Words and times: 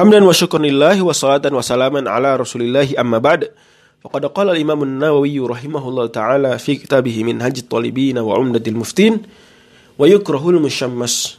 Hamdan 0.00 0.24
wa 0.24 0.32
syukurnillahi 0.32 1.04
wa 1.04 1.12
salatan 1.12 1.52
wa 1.52 1.60
salaman 1.60 2.08
ala 2.08 2.32
rasulillahi 2.40 2.96
amma 2.96 3.20
ba'd. 3.20 3.52
Faqad 4.00 4.32
qala 4.32 4.56
al-imam 4.56 4.80
an-nawawi 4.80 5.36
rahimahullah 5.36 6.08
ta'ala 6.08 6.56
fi 6.56 6.80
kitabih 6.80 7.20
min 7.20 7.36
hajj 7.36 7.68
talibin 7.68 8.16
wa 8.16 8.32
umdatil 8.40 8.80
muftin 8.80 9.20
wa 10.00 10.08
yukrahul 10.08 10.56
musyammas. 10.56 11.36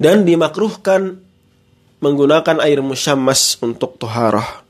Dan 0.00 0.24
dimakruhkan 0.24 1.20
menggunakan 2.00 2.64
air 2.64 2.80
musyammas 2.80 3.60
untuk 3.60 4.00
toharah. 4.00 4.64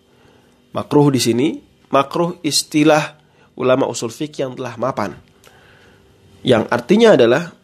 Makruh 0.74 1.14
di 1.14 1.22
sini, 1.22 1.48
makruh 1.94 2.42
istilah 2.42 3.22
ulama 3.54 3.86
usul 3.86 4.10
fikih 4.10 4.50
yang 4.50 4.58
telah 4.58 4.74
mapan. 4.82 5.14
Yang 6.42 6.66
artinya 6.74 7.14
adalah 7.14 7.54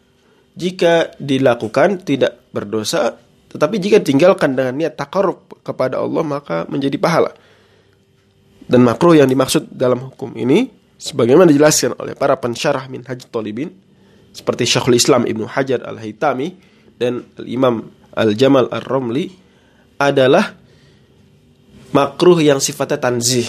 jika 0.55 1.11
dilakukan 1.19 2.07
tidak 2.07 2.47
berdosa, 2.55 3.19
tetapi 3.53 3.77
jika 3.77 4.01
tinggalkan 4.01 4.57
dengan 4.57 4.73
niat 4.73 4.97
takarub 4.97 5.45
kepada 5.61 6.01
Allah 6.01 6.25
maka 6.25 6.65
menjadi 6.65 6.97
pahala. 6.97 7.37
Dan 8.65 8.81
makruh 8.81 9.13
yang 9.13 9.29
dimaksud 9.29 9.69
dalam 9.69 10.09
hukum 10.09 10.33
ini 10.33 10.73
sebagaimana 10.97 11.45
dijelaskan 11.45 11.93
oleh 12.01 12.17
para 12.17 12.33
pensyarah 12.33 12.89
min 12.89 13.05
hajj 13.05 13.29
talibin 13.29 13.69
seperti 14.33 14.65
Syekhul 14.65 14.97
Islam 14.97 15.29
Ibnu 15.29 15.45
Hajar 15.45 15.85
Al-Haytami 15.85 16.57
dan 16.97 17.21
Al-Imam 17.37 17.93
Al-Jamal 18.17 18.73
Ar-Romli 18.73 19.29
adalah 20.01 20.57
makruh 21.93 22.41
yang 22.41 22.57
sifatnya 22.57 22.97
tanzih. 22.97 23.45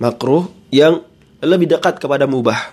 Makruh 0.00 0.48
yang 0.72 1.04
lebih 1.44 1.76
dekat 1.76 2.00
kepada 2.00 2.24
mubah. 2.24 2.72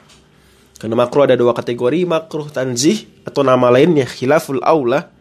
Karena 0.79 0.95
makruh 0.95 1.27
ada 1.27 1.35
dua 1.35 1.51
kategori, 1.51 2.07
makruh 2.07 2.47
tanzih 2.47 3.03
atau 3.27 3.43
nama 3.43 3.67
lainnya 3.67 4.07
khilaful 4.07 4.63
aula 4.63 5.11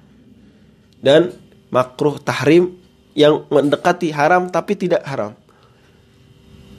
dan 0.98 1.34
makruh 1.70 2.18
tahrim 2.18 2.76
yang 3.18 3.46
mendekati 3.50 4.14
haram 4.14 4.46
tapi 4.50 4.78
tidak 4.78 5.02
haram. 5.06 5.34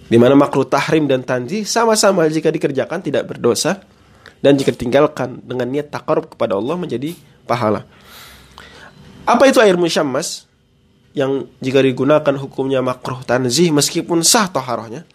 Di 0.10 0.18
mana 0.18 0.34
makruh 0.34 0.66
tahrim 0.66 1.06
dan 1.06 1.22
tanzih 1.22 1.68
sama-sama 1.68 2.26
jika 2.32 2.50
dikerjakan 2.50 3.04
tidak 3.06 3.30
berdosa 3.30 3.84
dan 4.42 4.58
jika 4.58 4.74
ditinggalkan 4.74 5.44
dengan 5.46 5.70
niat 5.70 5.94
takarub 5.94 6.34
kepada 6.34 6.58
Allah 6.58 6.76
menjadi 6.80 7.14
pahala. 7.46 7.86
Apa 9.28 9.46
itu 9.46 9.62
air 9.62 9.78
musyammas? 9.78 10.50
Yang 11.14 11.50
jika 11.62 11.82
digunakan 11.82 12.36
hukumnya 12.38 12.86
makruh 12.86 13.22
tanzih 13.26 13.74
meskipun 13.74 14.22
sah 14.22 14.50
toharohnya 14.50 15.06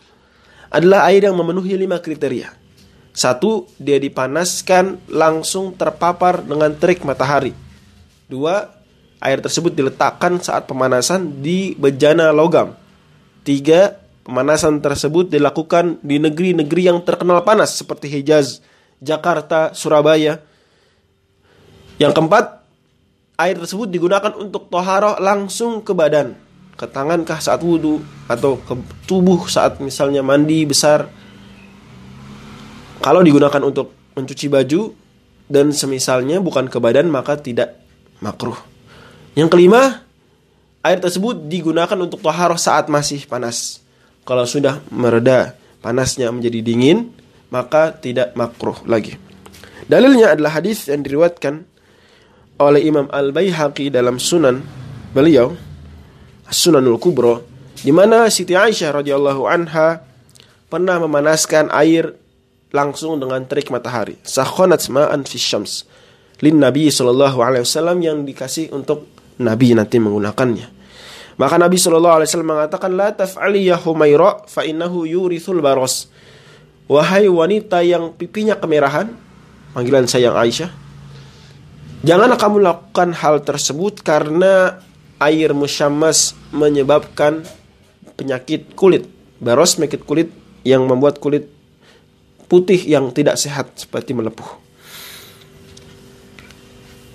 adalah 0.74 1.06
air 1.06 1.30
yang 1.30 1.38
memenuhi 1.38 1.78
lima 1.78 2.02
kriteria. 2.02 2.50
Satu, 3.14 3.70
dia 3.78 4.02
dipanaskan 4.02 5.06
langsung 5.06 5.78
terpapar 5.78 6.42
dengan 6.42 6.74
terik 6.74 7.06
matahari. 7.06 7.54
Dua, 8.26 8.73
air 9.24 9.40
tersebut 9.40 9.72
diletakkan 9.72 10.36
saat 10.44 10.68
pemanasan 10.68 11.40
di 11.40 11.72
bejana 11.80 12.28
logam. 12.28 12.76
Tiga, 13.40 13.96
pemanasan 14.22 14.84
tersebut 14.84 15.32
dilakukan 15.32 15.98
di 16.04 16.20
negeri-negeri 16.20 16.92
yang 16.92 17.00
terkenal 17.00 17.40
panas 17.40 17.80
seperti 17.80 18.12
Hijaz, 18.12 18.60
Jakarta, 19.00 19.72
Surabaya. 19.72 20.44
Yang 21.96 22.12
keempat, 22.20 22.44
air 23.40 23.56
tersebut 23.56 23.88
digunakan 23.88 24.36
untuk 24.36 24.68
toharoh 24.68 25.16
langsung 25.18 25.80
ke 25.80 25.96
badan 25.96 26.36
ke 26.74 26.90
tangankah 26.90 27.38
saat 27.38 27.62
wudhu 27.62 28.02
atau 28.26 28.58
ke 28.58 28.74
tubuh 29.06 29.46
saat 29.46 29.78
misalnya 29.78 30.26
mandi 30.26 30.66
besar 30.66 31.06
kalau 32.98 33.22
digunakan 33.22 33.62
untuk 33.62 33.94
mencuci 34.18 34.50
baju 34.50 34.90
dan 35.46 35.70
semisalnya 35.70 36.42
bukan 36.42 36.66
ke 36.66 36.78
badan 36.82 37.06
maka 37.06 37.38
tidak 37.38 37.78
makruh 38.18 38.73
yang 39.34 39.50
kelima 39.50 40.02
air 40.82 40.98
tersebut 40.98 41.46
digunakan 41.46 41.98
untuk 41.98 42.22
toharoh 42.22 42.58
saat 42.58 42.90
masih 42.90 43.26
panas 43.26 43.82
kalau 44.26 44.46
sudah 44.48 44.82
mereda 44.90 45.54
panasnya 45.84 46.30
menjadi 46.30 46.62
dingin 46.64 47.12
maka 47.50 47.94
tidak 47.94 48.34
makruh 48.34 48.78
lagi 48.86 49.18
dalilnya 49.86 50.34
adalah 50.34 50.58
hadis 50.58 50.88
yang 50.90 51.04
diriwatkan 51.04 51.66
oleh 52.58 52.86
Imam 52.86 53.10
Al-Baihaqi 53.10 53.90
dalam 53.90 54.22
sunan 54.22 54.62
beliau 55.10 55.54
Sunanul 56.50 57.02
Kubro 57.02 57.42
di 57.82 57.90
mana 57.90 58.30
Siti 58.30 58.54
Aisyah 58.54 59.02
radhiyallahu 59.02 59.42
anha 59.44 60.00
pernah 60.70 60.98
memanaskan 61.02 61.70
air 61.70 62.14
langsung 62.74 63.22
dengan 63.22 63.46
terik 63.46 63.70
matahari. 63.70 64.18
Sakhonat 64.26 64.90
ma'an 64.90 65.22
fi 65.22 65.38
syams. 65.38 65.86
Lin 66.42 66.58
Nabi 66.58 66.90
sallallahu 66.90 67.38
alaihi 67.38 67.62
wasallam 67.62 68.02
yang 68.02 68.26
dikasih 68.26 68.74
untuk 68.74 69.13
Nabi 69.40 69.74
nanti 69.74 69.98
menggunakannya. 69.98 70.74
Maka 71.34 71.58
Nabi 71.58 71.74
sallallahu 71.74 72.22
alaihi 72.22 72.28
wasallam 72.30 72.50
mengatakan 72.54 72.90
la 72.94 73.10
taf'ali 73.10 73.66
ya 73.66 73.74
Humaira 73.74 74.46
fa 74.46 74.62
innahu 74.62 75.02
yurithul 75.02 75.58
baros. 75.58 76.06
Wahai 76.86 77.26
wanita 77.26 77.82
yang 77.82 78.14
pipinya 78.14 78.54
kemerahan, 78.54 79.10
panggilan 79.72 80.06
sayang 80.06 80.36
Aisyah, 80.36 80.68
janganlah 82.04 82.36
kamu 82.36 82.60
lakukan 82.60 83.16
hal 83.16 83.40
tersebut 83.42 84.04
karena 84.04 84.84
air 85.18 85.56
musyammas 85.56 86.36
menyebabkan 86.52 87.42
penyakit 88.14 88.76
kulit. 88.78 89.08
Baros 89.42 89.74
penyakit 89.74 90.06
kulit 90.06 90.28
yang 90.62 90.86
membuat 90.86 91.18
kulit 91.18 91.50
putih 92.46 92.78
yang 92.86 93.10
tidak 93.10 93.40
sehat 93.40 93.74
seperti 93.74 94.14
melepuh. 94.14 94.46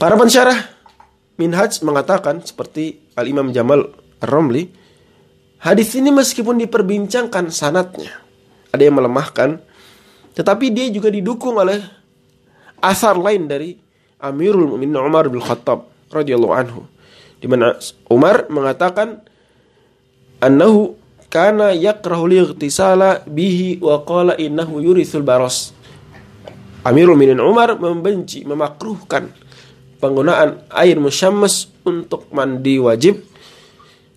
Para 0.02 0.16
pensyarah 0.16 0.79
Minhaj 1.40 1.80
mengatakan 1.88 2.44
seperti 2.44 3.00
Al-Imam 3.16 3.56
Jamal 3.56 3.96
Ar-Romli, 4.20 4.68
hadis 5.64 5.96
ini 5.96 6.12
meskipun 6.12 6.60
diperbincangkan 6.60 7.48
sanatnya, 7.48 8.12
ada 8.76 8.84
yang 8.84 9.00
melemahkan, 9.00 9.64
tetapi 10.36 10.76
dia 10.76 10.92
juga 10.92 11.08
didukung 11.08 11.56
oleh 11.56 11.80
asar 12.84 13.16
lain 13.16 13.48
dari 13.48 13.80
Amirul 14.20 14.76
Mukminin 14.76 15.00
Umar 15.00 15.32
bin 15.32 15.40
Khattab 15.40 16.12
radhiyallahu 16.12 16.54
anhu 16.54 16.84
di 17.40 17.48
mana 17.48 17.80
Umar 18.12 18.52
mengatakan 18.52 19.24
annahu 20.44 21.00
kana 21.32 21.72
yakrahu 21.72 22.28
lightisala 22.28 23.24
bihi 23.24 23.80
wa 23.80 24.04
qala 24.04 24.36
innahu 24.36 24.84
yurithul 24.84 25.24
baros. 25.24 25.72
Amirul 26.80 27.20
Minin 27.20 27.44
Umar 27.44 27.76
membenci, 27.76 28.48
memakruhkan 28.48 29.36
penggunaan 30.00 30.64
air 30.72 30.98
musyammas 30.98 31.68
untuk 31.84 32.26
mandi 32.32 32.80
wajib 32.80 33.20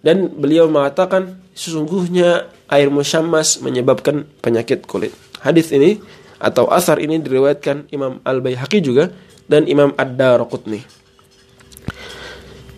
dan 0.02 0.30
beliau 0.30 0.70
mengatakan 0.70 1.42
sesungguhnya 1.54 2.50
air 2.70 2.88
musyammas 2.88 3.60
menyebabkan 3.60 4.26
penyakit 4.40 4.86
kulit. 4.88 5.12
Hadis 5.42 5.70
ini 5.74 6.00
atau 6.42 6.66
asar 6.70 6.98
ini 6.98 7.22
diriwayatkan 7.22 7.92
Imam 7.94 8.18
Al-Baihaqi 8.26 8.82
juga 8.82 9.14
dan 9.46 9.66
Imam 9.70 9.94
Ad-Darqutni. 9.94 10.82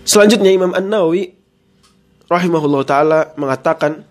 Selanjutnya 0.04 0.52
Imam 0.52 0.76
An-Nawawi 0.76 1.32
rahimahullah 2.28 2.82
taala 2.84 3.20
mengatakan 3.40 4.04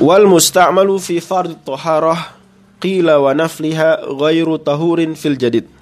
wal 0.00 0.24
musta'malu 0.24 0.96
fi 0.96 1.20
fard 1.20 1.60
taharah 1.60 2.36
qila 2.80 3.20
wa 3.20 3.36
nafliha 3.36 4.04
ghairu 4.16 4.56
tahurin 4.60 5.12
fil 5.12 5.36
jadid. 5.36 5.75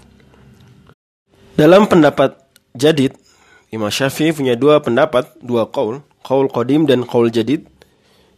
Dalam 1.54 1.86
pendapat 1.86 2.34
jadid, 2.74 3.14
Imam 3.70 3.86
Syafi'i 3.86 4.34
punya 4.34 4.58
dua 4.58 4.82
pendapat, 4.82 5.30
dua 5.38 5.70
qaul, 5.70 6.02
qaul 6.26 6.50
qadim 6.50 6.82
dan 6.82 7.06
qaul 7.06 7.30
jadid 7.30 7.70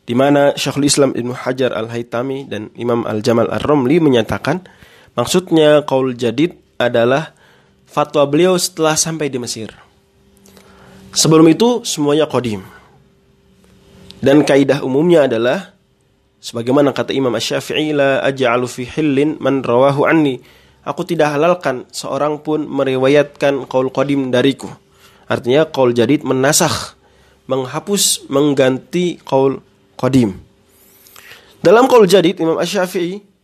di 0.04 0.12
mana 0.12 0.52
Syekhul 0.52 0.84
Islam 0.84 1.10
Ibnu 1.16 1.32
Hajar 1.32 1.72
Al-Haytami 1.72 2.44
dan 2.44 2.68
Imam 2.76 3.08
Al-Jamal 3.08 3.48
Ar-Romli 3.48 4.04
menyatakan 4.04 4.68
maksudnya 5.16 5.80
qaul 5.88 6.12
jadid 6.12 6.60
adalah 6.76 7.32
fatwa 7.88 8.28
beliau 8.28 8.60
setelah 8.60 9.00
sampai 9.00 9.32
di 9.32 9.40
Mesir. 9.40 9.72
Sebelum 11.16 11.48
itu 11.48 11.88
semuanya 11.88 12.28
kodim. 12.28 12.60
Dan 14.20 14.44
kaidah 14.44 14.84
umumnya 14.84 15.24
adalah 15.24 15.72
sebagaimana 16.44 16.92
kata 16.92 17.16
Imam 17.16 17.32
Asy-Syafi'i 17.32 17.96
la 17.96 18.20
aj'alu 18.28 18.68
fi 18.68 18.84
hillin 18.84 19.40
man 19.40 19.64
rawahu 19.64 20.04
anni. 20.04 20.44
Aku 20.86 21.02
tidak 21.02 21.34
halalkan 21.34 21.82
seorang 21.90 22.38
pun 22.46 22.62
meriwayatkan 22.62 23.66
qaul 23.66 23.90
qadim 23.90 24.30
dariku. 24.30 24.70
Artinya 25.26 25.66
qaul 25.66 25.90
jadid 25.90 26.22
menasakh, 26.22 26.94
menghapus, 27.50 28.30
mengganti 28.30 29.18
qaul 29.26 29.58
qadim. 29.98 30.38
Dalam 31.58 31.90
qaul 31.90 32.06
jadid 32.06 32.38
Imam 32.38 32.62
Asy-Syafi'i 32.62 33.36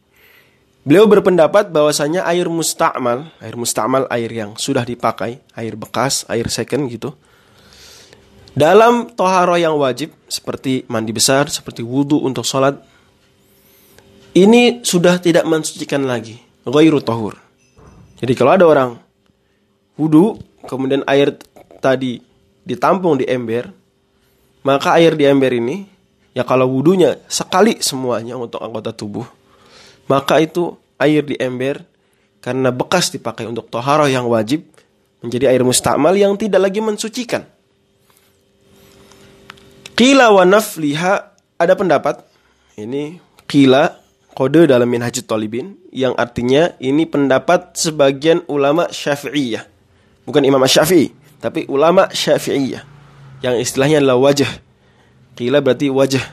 Beliau 0.83 1.07
berpendapat 1.07 1.71
bahwasanya 1.71 2.27
air 2.27 2.51
musta'mal, 2.51 3.31
air 3.39 3.55
musta'mal 3.55 4.11
air 4.11 4.27
yang 4.27 4.59
sudah 4.59 4.83
dipakai, 4.83 5.39
air 5.55 5.79
bekas, 5.79 6.27
air 6.27 6.51
second 6.51 6.91
gitu. 6.91 7.15
Dalam 8.51 9.15
toharoh 9.15 9.55
yang 9.55 9.79
wajib, 9.79 10.11
seperti 10.27 10.83
mandi 10.91 11.15
besar, 11.15 11.47
seperti 11.55 11.87
wudhu 11.87 12.27
untuk 12.27 12.43
sholat, 12.43 12.83
ini 14.35 14.83
sudah 14.83 15.23
tidak 15.23 15.47
mensucikan 15.47 16.03
lagi. 16.03 16.43
Ghairu 16.63 17.03
tohur. 17.03 17.35
Jadi 18.23 18.33
kalau 18.39 18.55
ada 18.55 18.65
orang 18.67 18.91
wudhu, 19.99 20.39
kemudian 20.67 21.03
air 21.11 21.35
tadi 21.83 22.23
ditampung 22.63 23.19
di 23.19 23.27
ember, 23.27 23.71
maka 24.63 24.95
air 24.95 25.19
di 25.19 25.27
ember 25.27 25.51
ini 25.51 25.83
ya 26.31 26.47
kalau 26.47 26.71
wudhunya 26.71 27.19
sekali 27.27 27.83
semuanya 27.83 28.39
untuk 28.39 28.63
anggota 28.63 28.95
tubuh, 28.95 29.27
maka 30.07 30.39
itu 30.39 30.79
air 31.03 31.27
di 31.27 31.35
ember 31.39 31.83
karena 32.43 32.71
bekas 32.71 33.11
dipakai 33.11 33.47
untuk 33.47 33.67
toharoh 33.71 34.07
yang 34.07 34.27
wajib 34.31 34.67
menjadi 35.23 35.55
air 35.55 35.63
mustakmal 35.63 36.15
yang 36.15 36.35
tidak 36.35 36.63
lagi 36.63 36.83
mensucikan. 36.83 37.47
Qila 39.95 40.35
wa 40.35 40.43
nafliha 40.43 41.15
ada 41.59 41.75
pendapat 41.79 42.27
ini 42.75 43.23
qila 43.47 44.02
kode 44.33 44.69
dalam 44.69 44.89
Minhajut 44.89 45.29
Talibin 45.29 45.77
yang 45.93 46.17
artinya 46.17 46.73
ini 46.81 47.05
pendapat 47.05 47.77
sebagian 47.77 48.45
ulama 48.49 48.89
Syafi'iyah. 48.89 49.65
Bukan 50.25 50.43
Imam 50.45 50.63
Syafi'i, 50.65 51.13
tapi 51.43 51.69
ulama 51.69 52.09
Syafi'iyah 52.09 52.83
yang 53.45 53.59
istilahnya 53.59 54.01
adalah 54.01 54.19
wajah. 54.19 54.49
Qila 55.37 55.59
berarti 55.61 55.89
wajah. 55.91 56.25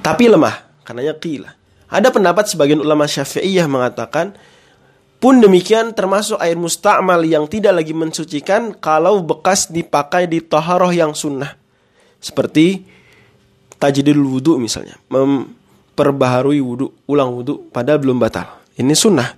Tapi 0.00 0.24
lemah, 0.32 0.56
karenanya 0.82 1.14
qila. 1.20 1.50
Ada 1.90 2.08
pendapat 2.14 2.48
sebagian 2.48 2.80
ulama 2.80 3.04
Syafi'iyah 3.04 3.66
mengatakan 3.68 4.32
pun 5.20 5.36
demikian 5.42 5.92
termasuk 5.92 6.40
air 6.40 6.56
mustakmal 6.56 7.20
yang 7.26 7.44
tidak 7.44 7.76
lagi 7.76 7.92
mensucikan 7.92 8.72
kalau 8.72 9.20
bekas 9.20 9.68
dipakai 9.68 10.24
di 10.24 10.40
taharoh 10.40 10.90
yang 10.94 11.12
sunnah. 11.12 11.60
Seperti 12.16 12.80
tajdidul 13.76 14.16
wudhu 14.16 14.56
misalnya. 14.56 14.96
Memperbaharui 16.00 16.64
wudhu, 16.64 16.96
ulang 17.04 17.36
wudhu 17.36 17.68
padahal 17.68 18.00
belum 18.00 18.16
batal. 18.16 18.48
Ini 18.80 18.96
sunnah. 18.96 19.36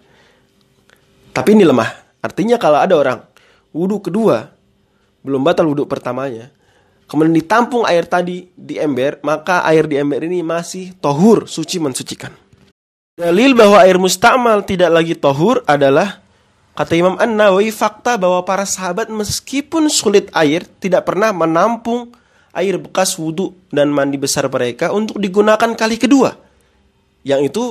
Tapi 1.35 1.59
ini 1.59 1.67
lemah. 1.67 2.23
Artinya 2.23 2.55
kalau 2.55 2.79
ada 2.79 2.95
orang 2.95 3.19
wudhu 3.75 3.99
kedua, 3.99 4.47
belum 5.27 5.43
batal 5.43 5.67
wudhu 5.67 5.91
pertamanya, 5.91 6.55
kemudian 7.11 7.35
ditampung 7.35 7.83
air 7.83 8.07
tadi 8.07 8.47
di 8.55 8.79
ember, 8.79 9.19
maka 9.27 9.67
air 9.67 9.91
di 9.91 9.99
ember 9.99 10.23
ini 10.23 10.47
masih 10.47 10.95
tohur, 11.03 11.51
suci 11.51 11.83
mensucikan. 11.83 12.31
Dalil 13.19 13.59
bahwa 13.59 13.83
air 13.83 13.99
mustakmal 13.99 14.63
tidak 14.63 14.95
lagi 14.95 15.19
tohur 15.19 15.67
adalah 15.67 16.23
Kata 16.73 16.97
Imam 16.97 17.21
An-Nawawi 17.21 17.69
fakta 17.69 18.17
bahwa 18.17 18.41
para 18.49 18.65
sahabat 18.65 19.13
meskipun 19.13 19.93
sulit 19.93 20.33
air 20.33 20.65
tidak 20.81 21.05
pernah 21.05 21.29
menampung 21.29 22.15
air 22.55 22.81
bekas 22.81 23.21
wudhu 23.21 23.53
dan 23.69 23.93
mandi 23.93 24.17
besar 24.17 24.49
mereka 24.49 24.89
untuk 24.89 25.21
digunakan 25.21 25.77
kali 25.77 26.01
kedua. 26.01 26.33
Yang 27.23 27.41
itu 27.51 27.65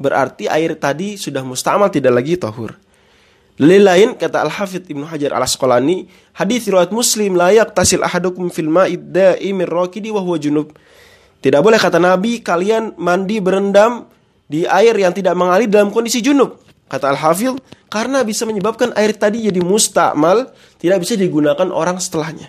berarti 0.00 0.48
air 0.48 0.76
tadi 0.80 1.20
sudah 1.20 1.44
mustamal 1.44 1.92
tidak 1.92 2.16
lagi 2.16 2.40
tahur. 2.40 2.76
Dalil 3.60 3.84
lain 3.84 4.08
kata 4.16 4.40
Al-Hafidh 4.48 4.88
Ibnu 4.88 5.04
Hajar 5.04 5.36
Al-Asqalani, 5.36 6.08
hadis 6.32 6.64
riwayat 6.64 6.96
Muslim 6.96 7.36
layak 7.36 7.76
tasil 7.76 8.00
ahadukum 8.00 8.48
fil 8.48 8.72
ma'id 8.72 9.12
da'imir 9.12 9.68
raqidi 9.68 10.08
wa 10.08 10.24
junub. 10.40 10.72
Tidak 11.44 11.60
boleh 11.60 11.76
kata 11.76 12.00
Nabi 12.00 12.40
kalian 12.40 12.96
mandi 12.96 13.36
berendam 13.36 14.08
di 14.48 14.64
air 14.64 14.96
yang 14.96 15.12
tidak 15.12 15.36
mengalir 15.36 15.68
dalam 15.68 15.92
kondisi 15.92 16.24
junub. 16.24 16.56
Kata 16.88 17.12
Al-Hafidh, 17.12 17.60
karena 17.92 18.24
bisa 18.24 18.48
menyebabkan 18.48 18.96
air 18.96 19.12
tadi 19.12 19.44
jadi 19.44 19.60
mustamal, 19.60 20.48
tidak 20.80 21.04
bisa 21.04 21.20
digunakan 21.20 21.68
orang 21.68 22.00
setelahnya. 22.00 22.48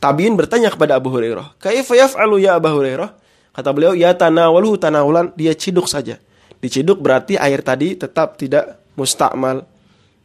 Tabiin 0.00 0.40
bertanya 0.40 0.72
kepada 0.72 0.96
Abu 0.96 1.12
Hurairah, 1.12 1.60
"Kaifa 1.60 2.00
yaf'alu 2.00 2.40
ya 2.40 2.56
Abu 2.56 2.72
Hurairah?" 2.72 3.12
Kata 3.50 3.70
beliau, 3.74 3.92
"Ya 3.92 4.14
tanawaluhu 4.14 4.78
tanawulan." 4.78 5.34
Dia 5.34 5.52
ciduk 5.52 5.90
saja. 5.90 6.16
Diciduk 6.60 7.00
berarti 7.00 7.40
air 7.40 7.60
tadi 7.64 7.96
tetap 7.96 8.36
tidak 8.40 8.78
mustakmal. 8.94 9.66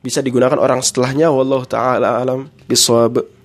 Bisa 0.06 0.22
digunakan 0.22 0.60
orang 0.62 0.86
setelahnya. 0.86 1.33
Wallahu 1.33 1.66
taala 1.66 2.22
alam 2.22 2.51
bisawab. 2.69 3.36